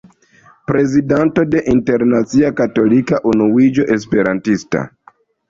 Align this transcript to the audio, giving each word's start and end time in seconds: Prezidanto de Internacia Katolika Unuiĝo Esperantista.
Prezidanto 0.69 1.43
de 1.55 1.61
Internacia 1.73 2.49
Katolika 2.61 3.21
Unuiĝo 3.35 3.87
Esperantista. 3.99 4.85